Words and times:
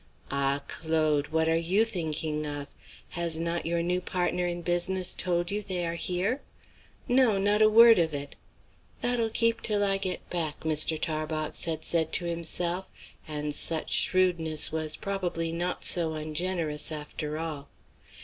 Ah, 0.31 0.63
Claude! 0.67 1.27
what 1.27 1.47
are 1.47 1.55
you 1.71 1.85
thinking 1.85 2.43
of? 2.43 2.65
Has 3.09 3.39
not 3.39 3.67
your 3.67 3.83
new 3.83 4.01
partner 4.01 4.47
in 4.47 4.63
business 4.63 5.13
told 5.13 5.51
you 5.51 5.61
they 5.61 5.85
are 5.85 5.93
here? 5.93 6.41
No, 7.07 7.37
not 7.37 7.61
a 7.61 7.69
word 7.69 7.99
of 7.99 8.11
it. 8.11 8.35
"That'll 9.03 9.29
keep 9.29 9.61
till 9.61 9.83
I 9.83 9.97
get 9.97 10.27
back," 10.31 10.61
Mr. 10.61 10.99
Tarbox 10.99 11.65
had 11.65 11.83
said 11.83 12.11
to 12.13 12.25
himself; 12.25 12.89
and 13.27 13.53
such 13.53 13.91
shrewdness 13.91 14.71
was 14.71 14.95
probably 14.95 15.51
not 15.51 15.83
so 15.85 16.13
ungenerous, 16.13 16.91
after 16.91 17.37
all. 17.37 17.69